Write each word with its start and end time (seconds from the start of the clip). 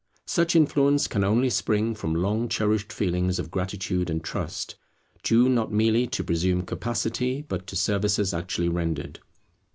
Such 0.25 0.55
influence 0.55 1.07
can 1.07 1.23
only 1.23 1.51
spring 1.51 1.93
from 1.93 2.15
long 2.15 2.49
cherished 2.49 2.91
feelings 2.91 3.37
of 3.37 3.51
gratitude 3.51 4.09
and 4.09 4.23
trust, 4.23 4.75
due 5.21 5.47
not 5.47 5.71
merely 5.71 6.07
to 6.07 6.23
presumed 6.23 6.65
capacity 6.65 7.43
but 7.43 7.67
to 7.67 7.75
services 7.75 8.33
actually 8.33 8.69
rendered. 8.69 9.19